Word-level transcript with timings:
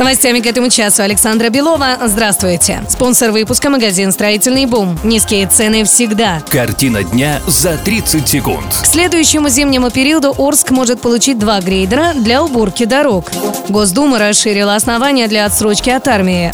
Новостями 0.00 0.40
к 0.40 0.46
этому 0.46 0.70
часу 0.70 1.02
Александра 1.02 1.50
Белова. 1.50 1.98
Здравствуйте. 2.06 2.82
Спонсор 2.88 3.32
выпуска 3.32 3.68
магазин 3.68 4.12
«Строительный 4.12 4.64
бум». 4.64 4.98
Низкие 5.04 5.46
цены 5.46 5.84
всегда. 5.84 6.42
Картина 6.48 7.04
дня 7.04 7.42
за 7.46 7.76
30 7.76 8.26
секунд. 8.26 8.64
К 8.82 8.86
следующему 8.86 9.50
зимнему 9.50 9.90
периоду 9.90 10.34
Орск 10.38 10.70
может 10.70 11.02
получить 11.02 11.38
два 11.38 11.60
грейдера 11.60 12.14
для 12.14 12.42
уборки 12.42 12.86
дорог. 12.86 13.30
Госдума 13.68 14.18
расширила 14.18 14.74
основания 14.74 15.28
для 15.28 15.44
отсрочки 15.44 15.90
от 15.90 16.08
армии. 16.08 16.50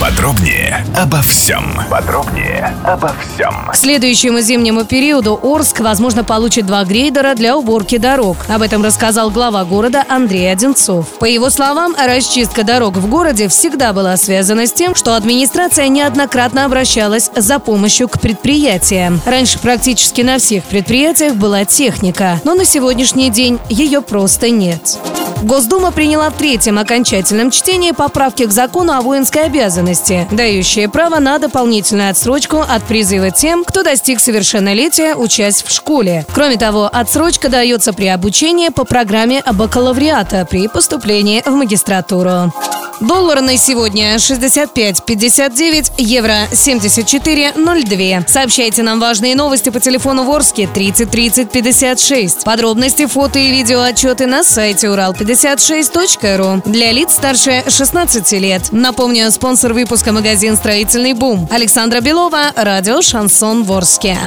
Подробнее 0.00 0.86
обо 0.96 1.20
всем. 1.20 1.74
Подробнее 1.90 2.74
обо 2.84 3.12
всем. 3.20 3.68
К 3.70 3.76
следующему 3.76 4.40
зимнему 4.40 4.84
периоду 4.84 5.38
Орск, 5.42 5.80
возможно, 5.80 6.24
получит 6.24 6.66
два 6.66 6.84
грейдера 6.84 7.34
для 7.34 7.56
уборки 7.56 7.98
дорог. 7.98 8.38
Об 8.48 8.62
этом 8.62 8.82
рассказал 8.82 9.30
глава 9.30 9.64
города 9.64 10.04
Андрей 10.08 10.50
Одинцов. 10.50 11.06
По 11.18 11.26
его 11.26 11.50
словам, 11.50 11.94
расчистка 12.02 12.64
дорог 12.64 12.96
в 12.96 13.08
городе 13.08 13.48
всегда 13.48 13.92
была 13.92 14.16
связана 14.16 14.66
с 14.66 14.72
тем, 14.72 14.94
что 14.94 15.16
администрация 15.16 15.88
неоднократно 15.88 16.64
обращалась 16.64 17.30
за 17.36 17.58
помощью 17.58 18.08
к 18.08 18.20
предприятиям. 18.20 19.20
Раньше 19.26 19.58
практически 19.58 20.22
на 20.22 20.38
всех 20.38 20.64
предприятиях 20.64 21.34
была 21.34 21.66
техника, 21.66 22.40
но 22.44 22.54
на 22.54 22.64
сегодняшний 22.64 23.30
день 23.30 23.58
ее 23.68 24.00
просто 24.00 24.48
нет. 24.48 24.98
Госдума 25.42 25.90
приняла 25.90 26.28
в 26.30 26.36
третьем 26.36 26.78
окончательном 26.78 27.50
чтении 27.50 27.92
поправки 27.92 28.44
к 28.44 28.52
закону 28.52 28.92
о 28.92 29.00
воинской 29.00 29.44
обязанности, 29.44 30.28
дающие 30.30 30.88
право 30.88 31.18
на 31.18 31.38
дополнительную 31.38 32.10
отсрочку 32.10 32.58
от 32.58 32.82
призыва 32.84 33.30
тем, 33.30 33.64
кто 33.64 33.82
достиг 33.82 34.20
совершеннолетия, 34.20 35.14
учась 35.14 35.62
в 35.62 35.70
школе. 35.70 36.26
Кроме 36.34 36.58
того, 36.58 36.90
отсрочка 36.92 37.48
дается 37.48 37.92
при 37.92 38.06
обучении 38.06 38.68
по 38.68 38.84
программе 38.84 39.42
бакалавриата 39.50 40.46
при 40.48 40.68
поступлении 40.68 41.42
в 41.44 41.50
магистратуру. 41.50 42.52
Доллар 43.00 43.40
на 43.40 43.56
сегодня 43.56 44.16
65.59, 44.16 45.92
евро 45.96 46.48
74.02. 46.52 48.28
Сообщайте 48.28 48.82
нам 48.82 49.00
важные 49.00 49.34
новости 49.34 49.70
по 49.70 49.80
телефону 49.80 50.24
Ворске 50.24 50.66
30 50.66 51.10
30 51.10 51.50
56. 51.50 52.44
Подробности, 52.44 53.06
фото 53.06 53.38
и 53.38 53.50
видео 53.50 53.80
отчеты 53.80 54.26
на 54.26 54.44
сайте 54.44 54.88
урал56.ру 54.88 56.70
для 56.70 56.92
лиц 56.92 57.14
старше 57.14 57.64
16 57.66 58.32
лет. 58.32 58.68
Напомню, 58.70 59.30
спонсор 59.30 59.72
выпуска 59.72 60.12
магазин 60.12 60.56
«Строительный 60.56 61.14
бум». 61.14 61.48
Александра 61.50 62.00
Белова, 62.00 62.52
радио 62.54 63.00
«Шансон 63.00 63.64
Ворске». 63.64 64.18